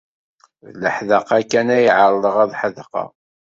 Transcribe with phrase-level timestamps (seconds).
[0.77, 3.09] D leḥdaqa kan ay ɛerḍeɣ ad ḥedqeɣ.